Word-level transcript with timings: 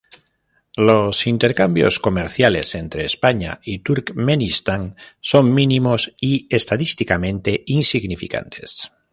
Los 0.77 1.27
intercambios 1.27 1.99
comerciales 1.99 2.73
entre 2.73 3.05
España 3.05 3.59
y 3.63 3.83
Turkmenistán 3.83 4.95
son 5.19 5.53
mínimos 5.53 6.15
y 6.19 6.47
estadísticamente 6.49 7.61
insignificantes. 7.67 8.91